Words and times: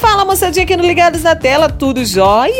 Fala 0.00 0.24
moçadinha 0.24 0.64
aqui 0.64 0.74
no 0.78 0.82
Ligados 0.82 1.22
na 1.22 1.36
Tela, 1.36 1.68
tudo 1.68 2.02
jóia? 2.06 2.54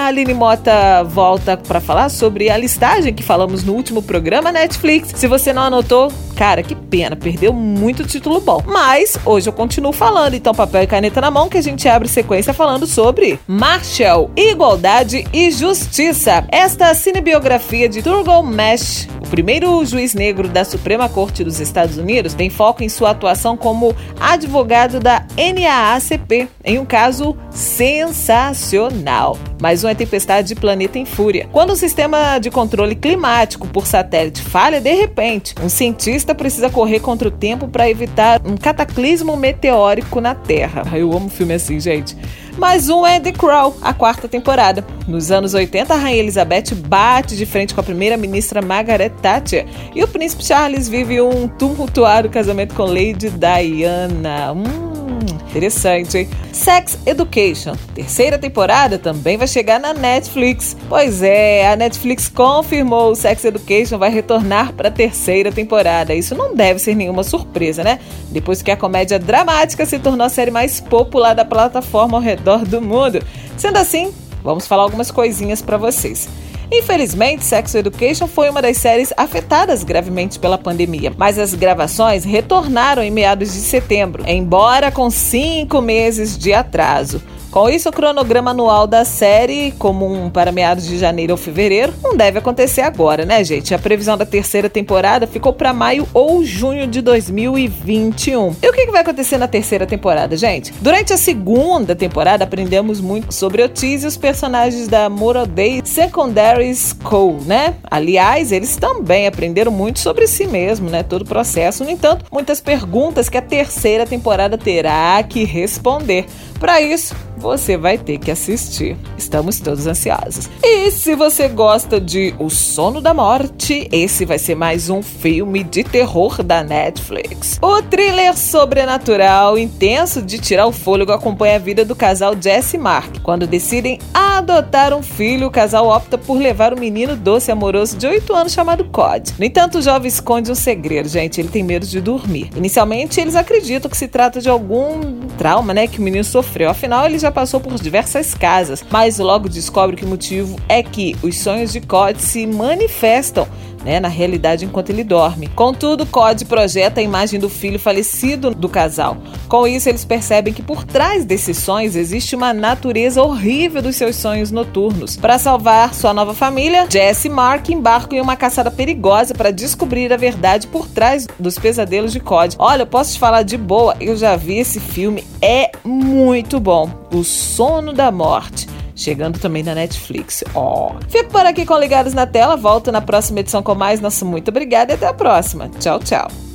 A 0.00 0.06
Aline 0.06 0.34
Mota 0.34 1.04
volta 1.04 1.56
para 1.56 1.80
falar 1.80 2.08
sobre 2.08 2.50
a 2.50 2.56
listagem 2.56 3.14
que 3.14 3.22
falamos 3.22 3.62
no 3.62 3.74
último 3.74 4.02
programa 4.02 4.50
Netflix. 4.50 5.12
Se 5.14 5.28
você 5.28 5.52
não 5.52 5.62
anotou, 5.62 6.12
cara, 6.34 6.64
que 6.64 6.74
pena, 6.74 7.14
perdeu 7.14 7.52
muito 7.52 8.04
título 8.04 8.40
bom. 8.40 8.60
Mas 8.66 9.16
hoje 9.24 9.48
eu 9.48 9.52
continuo 9.52 9.92
falando, 9.92 10.34
então 10.34 10.52
papel 10.52 10.82
e 10.82 10.86
caneta 10.88 11.20
na 11.20 11.30
mão 11.30 11.48
que 11.48 11.58
a 11.58 11.62
gente 11.62 11.88
abre 11.88 12.08
sequência 12.08 12.52
falando 12.52 12.88
sobre 12.88 13.38
Marshall, 13.46 14.28
Igualdade 14.36 15.24
e 15.32 15.48
Justiça. 15.52 16.44
Esta 16.50 16.92
cinebiografia 16.96 17.88
de 17.88 18.02
Thurgood 18.02 18.48
Mesh 18.48 19.06
primeiro 19.30 19.84
juiz 19.84 20.12
negro 20.12 20.48
da 20.48 20.64
Suprema 20.64 21.08
Corte 21.08 21.44
dos 21.44 21.60
Estados 21.60 21.96
Unidos 21.96 22.34
tem 22.34 22.50
foco 22.50 22.82
em 22.82 22.88
sua 22.88 23.10
atuação 23.10 23.56
como 23.56 23.94
advogado 24.18 24.98
da 24.98 25.24
NAACP, 25.36 26.48
em 26.64 26.80
um 26.80 26.84
caso 26.84 27.36
sensacional. 27.48 29.38
Mais 29.62 29.84
uma 29.84 29.94
tempestade 29.94 30.48
de 30.48 30.56
planeta 30.56 30.98
em 30.98 31.04
fúria. 31.04 31.48
Quando 31.52 31.70
o 31.70 31.76
sistema 31.76 32.38
de 32.38 32.50
controle 32.50 32.96
climático 32.96 33.68
por 33.68 33.86
satélite 33.86 34.42
falha 34.42 34.80
de 34.80 34.92
repente, 34.92 35.54
um 35.62 35.68
cientista 35.68 36.34
precisa 36.34 36.68
correr 36.68 36.98
contra 36.98 37.28
o 37.28 37.30
tempo 37.30 37.68
para 37.68 37.88
evitar 37.88 38.40
um 38.44 38.56
cataclismo 38.56 39.36
meteórico 39.36 40.20
na 40.20 40.34
Terra. 40.34 40.82
Eu 40.92 41.12
amo 41.12 41.28
filme 41.28 41.54
assim, 41.54 41.78
gente. 41.78 42.16
Mais 42.58 42.88
um 42.88 43.06
é 43.06 43.18
The 43.18 43.32
Crow, 43.32 43.76
a 43.80 43.94
quarta 43.94 44.28
temporada. 44.28 44.84
Nos 45.06 45.30
anos 45.30 45.54
80, 45.54 45.94
a 45.94 45.96
Rainha 45.96 46.18
Elizabeth 46.18 46.74
bate 46.74 47.36
de 47.36 47.46
frente 47.46 47.74
com 47.74 47.80
a 47.80 47.84
primeira-ministra 47.84 48.60
Margaret 48.60 49.10
Thatcher 49.22 49.66
e 49.94 50.02
o 50.02 50.08
príncipe 50.08 50.44
Charles 50.44 50.88
vive 50.88 51.20
um 51.20 51.48
tumultuado 51.48 52.28
casamento 52.28 52.74
com 52.74 52.84
Lady 52.84 53.30
Diana. 53.30 54.52
Hum, 54.52 54.99
interessante, 55.28 56.18
hein? 56.18 56.28
Sex 56.52 56.98
Education, 57.06 57.74
terceira 57.94 58.38
temporada, 58.38 58.98
também 58.98 59.36
vai 59.36 59.46
chegar 59.46 59.78
na 59.78 59.92
Netflix. 59.92 60.76
Pois 60.88 61.22
é, 61.22 61.70
a 61.70 61.76
Netflix 61.76 62.28
confirmou 62.28 63.12
o 63.12 63.14
Sex 63.14 63.44
Education 63.44 63.98
vai 63.98 64.10
retornar 64.10 64.72
para 64.72 64.88
a 64.88 64.92
terceira 64.92 65.52
temporada. 65.52 66.14
Isso 66.14 66.34
não 66.34 66.54
deve 66.54 66.78
ser 66.78 66.94
nenhuma 66.94 67.22
surpresa, 67.22 67.82
né? 67.82 67.98
Depois 68.30 68.62
que 68.62 68.70
a 68.70 68.76
comédia 68.76 69.18
dramática 69.18 69.84
se 69.86 69.98
tornou 69.98 70.26
a 70.26 70.30
série 70.30 70.50
mais 70.50 70.80
popular 70.80 71.34
da 71.34 71.44
plataforma 71.44 72.16
ao 72.16 72.22
redor 72.22 72.64
do 72.64 72.80
mundo. 72.80 73.22
Sendo 73.56 73.76
assim, 73.76 74.12
vamos 74.42 74.66
falar 74.66 74.82
algumas 74.82 75.10
coisinhas 75.10 75.60
para 75.62 75.76
vocês. 75.76 76.28
Infelizmente, 76.72 77.44
Sex 77.44 77.74
Education 77.74 78.28
foi 78.28 78.48
uma 78.48 78.62
das 78.62 78.76
séries 78.76 79.12
afetadas 79.16 79.82
gravemente 79.82 80.38
pela 80.38 80.56
pandemia, 80.56 81.12
mas 81.16 81.36
as 81.36 81.52
gravações 81.52 82.24
retornaram 82.24 83.02
em 83.02 83.10
meados 83.10 83.52
de 83.52 83.60
setembro, 83.60 84.22
embora 84.26 84.92
com 84.92 85.10
cinco 85.10 85.80
meses 85.80 86.38
de 86.38 86.52
atraso. 86.52 87.20
Com 87.50 87.68
isso, 87.68 87.88
o 87.88 87.92
cronograma 87.92 88.52
anual 88.52 88.86
da 88.86 89.04
série, 89.04 89.72
comum 89.72 90.30
para 90.30 90.52
meados 90.52 90.86
de 90.86 90.96
janeiro 90.96 91.32
ou 91.32 91.36
fevereiro, 91.36 91.92
não 92.00 92.16
deve 92.16 92.38
acontecer 92.38 92.82
agora, 92.82 93.24
né, 93.24 93.42
gente? 93.42 93.74
A 93.74 93.78
previsão 93.78 94.16
da 94.16 94.24
terceira 94.24 94.70
temporada 94.70 95.26
ficou 95.26 95.52
para 95.52 95.72
maio 95.72 96.06
ou 96.14 96.44
junho 96.44 96.86
de 96.86 97.02
2021. 97.02 98.54
E 98.62 98.68
o 98.68 98.72
que 98.72 98.86
vai 98.92 99.00
acontecer 99.00 99.36
na 99.36 99.48
terceira 99.48 99.84
temporada, 99.84 100.36
gente? 100.36 100.72
Durante 100.80 101.12
a 101.12 101.16
segunda 101.16 101.96
temporada, 101.96 102.44
aprendemos 102.44 103.00
muito 103.00 103.34
sobre 103.34 103.64
Otis 103.64 104.04
e 104.04 104.06
os 104.06 104.16
personagens 104.16 104.86
da 104.86 105.10
Moral 105.10 105.46
Day 105.46 105.82
Secondary 105.84 106.72
School, 106.72 107.40
né? 107.44 107.74
Aliás, 107.90 108.52
eles 108.52 108.76
também 108.76 109.26
aprenderam 109.26 109.72
muito 109.72 109.98
sobre 109.98 110.28
si 110.28 110.46
mesmo, 110.46 110.88
né? 110.88 111.02
Todo 111.02 111.22
o 111.22 111.26
processo. 111.26 111.82
No 111.82 111.90
entanto, 111.90 112.24
muitas 112.30 112.60
perguntas 112.60 113.28
que 113.28 113.36
a 113.36 113.42
terceira 113.42 114.06
temporada 114.06 114.56
terá 114.56 115.20
que 115.28 115.42
responder. 115.42 116.26
Para 116.60 116.80
isso, 116.80 117.16
você 117.40 117.76
vai 117.76 117.96
ter 117.96 118.18
que 118.18 118.30
assistir. 118.30 118.96
Estamos 119.16 119.58
todos 119.58 119.86
ansiosos. 119.86 120.48
E 120.62 120.90
se 120.90 121.14
você 121.14 121.48
gosta 121.48 121.98
de 121.98 122.34
O 122.38 122.50
Sono 122.50 123.00
da 123.00 123.14
Morte, 123.14 123.88
esse 123.90 124.24
vai 124.24 124.38
ser 124.38 124.54
mais 124.54 124.90
um 124.90 125.02
filme 125.02 125.64
de 125.64 125.82
terror 125.82 126.42
da 126.42 126.62
Netflix. 126.62 127.58
O 127.62 127.82
thriller 127.82 128.36
sobrenatural 128.36 129.58
intenso 129.58 130.20
de 130.20 130.38
tirar 130.38 130.66
o 130.66 130.72
fôlego 130.72 131.12
acompanha 131.12 131.56
a 131.56 131.58
vida 131.58 131.84
do 131.84 131.96
casal 131.96 132.34
Jesse 132.40 132.76
e 132.76 132.78
Mark. 132.78 133.20
Quando 133.22 133.46
decidem 133.46 133.98
adotar 134.12 134.92
um 134.92 135.02
filho, 135.02 135.46
o 135.46 135.50
casal 135.50 135.88
opta 135.88 136.18
por 136.18 136.38
levar 136.38 136.74
o 136.74 136.76
um 136.76 136.80
menino 136.80 137.16
doce 137.16 137.50
e 137.50 137.52
amoroso 137.52 137.96
de 137.96 138.06
8 138.06 138.34
anos 138.34 138.52
chamado 138.52 138.84
Cod. 138.84 139.32
No 139.38 139.44
entanto, 139.44 139.78
o 139.78 139.82
jovem 139.82 140.08
esconde 140.08 140.52
um 140.52 140.54
segredo, 140.54 141.08
gente. 141.08 141.40
Ele 141.40 141.48
tem 141.48 141.62
medo 141.62 141.86
de 141.86 142.00
dormir. 142.00 142.50
Inicialmente, 142.54 143.18
eles 143.18 143.34
acreditam 143.34 143.90
que 143.90 143.96
se 143.96 144.08
trata 144.08 144.40
de 144.40 144.48
algum 144.48 145.20
trauma, 145.38 145.72
né, 145.72 145.86
que 145.86 145.98
o 145.98 146.02
menino 146.02 146.24
sofreu. 146.24 146.68
Afinal, 146.68 147.06
ele 147.06 147.18
já 147.18 147.29
passou 147.30 147.60
por 147.60 147.74
diversas 147.80 148.34
casas, 148.34 148.84
mas 148.90 149.18
logo 149.18 149.48
descobre 149.48 149.96
que 149.96 150.04
o 150.04 150.08
motivo 150.08 150.58
é 150.68 150.82
que 150.82 151.16
os 151.22 151.38
sonhos 151.38 151.72
de 151.72 151.80
Cod 151.80 152.20
se 152.20 152.46
manifestam 152.46 153.46
né, 153.84 153.98
na 153.98 154.08
realidade 154.08 154.64
enquanto 154.64 154.90
ele 154.90 155.04
dorme. 155.04 155.48
Contudo, 155.48 156.06
Cod 156.06 156.44
projeta 156.44 157.00
a 157.00 157.02
imagem 157.02 157.40
do 157.40 157.48
filho 157.48 157.78
falecido 157.78 158.50
do 158.50 158.68
casal. 158.68 159.16
Com 159.50 159.66
isso, 159.66 159.88
eles 159.88 160.04
percebem 160.04 160.54
que 160.54 160.62
por 160.62 160.84
trás 160.84 161.24
desses 161.24 161.58
sonhos 161.58 161.96
existe 161.96 162.36
uma 162.36 162.54
natureza 162.54 163.20
horrível 163.20 163.82
dos 163.82 163.96
seus 163.96 164.14
sonhos 164.14 164.52
noturnos. 164.52 165.16
Para 165.16 165.40
salvar 165.40 165.92
sua 165.92 166.14
nova 166.14 166.32
família, 166.32 166.86
Jesse 166.88 167.26
e 167.26 167.30
Mark 167.30 167.68
embarcam 167.68 168.16
em 168.16 168.20
uma 168.22 168.36
caçada 168.36 168.70
perigosa 168.70 169.34
para 169.34 169.50
descobrir 169.50 170.12
a 170.12 170.16
verdade 170.16 170.68
por 170.68 170.86
trás 170.86 171.26
dos 171.36 171.58
pesadelos 171.58 172.12
de 172.12 172.20
Cod. 172.20 172.54
Olha, 172.60 172.82
eu 172.82 172.86
posso 172.86 173.14
te 173.14 173.18
falar 173.18 173.42
de 173.42 173.56
boa, 173.56 173.96
eu 174.00 174.16
já 174.16 174.36
vi 174.36 174.58
esse 174.58 174.78
filme, 174.78 175.26
é 175.42 175.72
muito 175.84 176.60
bom. 176.60 176.88
O 177.12 177.24
Sono 177.24 177.92
da 177.92 178.12
Morte 178.12 178.68
chegando 178.94 179.40
também 179.40 179.64
na 179.64 179.74
Netflix. 179.74 180.44
Ó. 180.54 180.92
Oh. 180.92 181.10
Fico 181.10 181.30
por 181.30 181.44
aqui 181.44 181.66
com 181.66 181.76
Ligados 181.76 182.14
na 182.14 182.26
Tela, 182.26 182.56
volto 182.56 182.92
na 182.92 183.00
próxima 183.00 183.40
edição 183.40 183.64
com 183.64 183.74
mais. 183.74 184.00
Nosso 184.00 184.24
muito 184.24 184.50
obrigada 184.50 184.92
e 184.92 184.94
até 184.94 185.08
a 185.08 185.14
próxima. 185.14 185.68
Tchau, 185.80 185.98
tchau. 185.98 186.49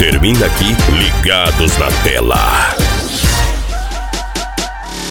Termina 0.00 0.46
aqui 0.46 0.74
Ligados 0.94 1.76
na 1.76 1.88
Tela. 2.02 2.89